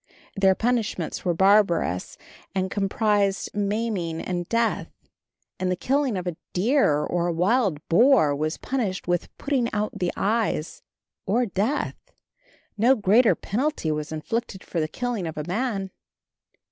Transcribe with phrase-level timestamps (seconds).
[0.35, 2.17] Their punishments were barbarous,
[2.55, 4.89] and comprised maiming and death,
[5.59, 9.91] and the killing of a deer or a wild boar was punished with putting out
[9.99, 10.81] the eyes
[11.27, 11.97] or death.
[12.79, 15.91] No greater penalty was inflicted for the killing of a man.